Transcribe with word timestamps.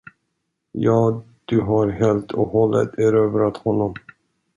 Ja, 0.71 1.23
du 1.45 1.61
har 1.61 1.87
helt 1.87 2.31
och 2.31 2.47
hållet 2.47 2.99
erövrat 2.99 3.57
honom. 3.57 3.93